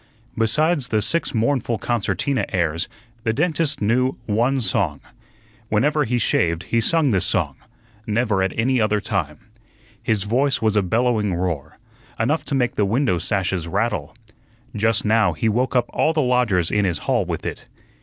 Besides 0.35 0.87
the 0.87 0.99
six 0.99 1.35
mournful 1.35 1.77
concertina 1.77 2.45
airs, 2.49 2.89
the 3.21 3.33
dentist 3.33 3.83
knew 3.83 4.15
one 4.25 4.59
song. 4.59 4.99
Whenever 5.69 6.05
he 6.05 6.17
shaved, 6.17 6.63
he 6.63 6.81
sung 6.81 7.11
this 7.11 7.23
song; 7.27 7.55
never 8.07 8.41
at 8.41 8.51
any 8.57 8.81
other 8.81 8.99
time. 8.99 9.37
His 10.01 10.23
voice 10.23 10.59
was 10.59 10.75
a 10.75 10.81
bellowing 10.81 11.35
roar, 11.35 11.77
enough 12.19 12.43
to 12.45 12.55
make 12.55 12.77
the 12.77 12.83
window 12.85 13.19
sashes 13.19 13.67
rattle. 13.67 14.15
Just 14.75 15.05
now 15.05 15.33
he 15.33 15.47
woke 15.47 15.75
up 15.75 15.85
all 15.89 16.13
the 16.13 16.21
lodgers 16.23 16.71
in 16.71 16.83
his 16.83 16.97
hall 17.05 17.23
with 17.23 17.45
it. 17.45 17.65